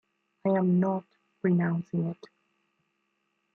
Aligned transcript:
I 0.47 0.57
am 0.57 0.79
not 0.79 1.03
renouncing 1.43 2.07
it... 2.07 2.25